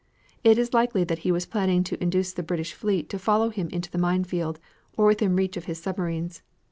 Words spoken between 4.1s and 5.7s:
field, or within reach of